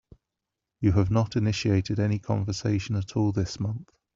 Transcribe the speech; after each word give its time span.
You 0.79 0.93
have 0.93 1.11
not 1.11 1.35
initiated 1.35 1.99
any 1.99 2.17
conversation 2.17 2.95
at 2.95 3.15
all 3.15 3.31
this 3.31 3.59
month. 3.59 3.91